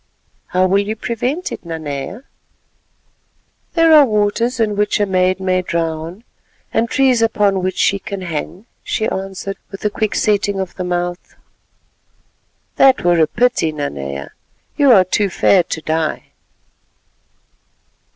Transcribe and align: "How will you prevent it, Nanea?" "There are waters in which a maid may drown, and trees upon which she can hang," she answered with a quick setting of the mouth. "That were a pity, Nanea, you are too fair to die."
"How 0.47 0.65
will 0.65 0.79
you 0.83 0.95
prevent 0.95 1.51
it, 1.51 1.63
Nanea?" 1.63 2.23
"There 3.75 3.93
are 3.93 4.03
waters 4.03 4.59
in 4.59 4.75
which 4.75 4.99
a 4.99 5.05
maid 5.05 5.39
may 5.39 5.61
drown, 5.61 6.23
and 6.73 6.89
trees 6.89 7.21
upon 7.21 7.61
which 7.61 7.77
she 7.77 7.99
can 7.99 8.21
hang," 8.21 8.65
she 8.83 9.07
answered 9.07 9.57
with 9.69 9.85
a 9.85 9.91
quick 9.91 10.15
setting 10.15 10.59
of 10.59 10.73
the 10.73 10.83
mouth. 10.83 11.35
"That 12.77 13.03
were 13.03 13.19
a 13.19 13.27
pity, 13.27 13.71
Nanea, 13.71 14.31
you 14.75 14.91
are 14.91 15.05
too 15.05 15.29
fair 15.29 15.61
to 15.61 15.81
die." 15.81 16.29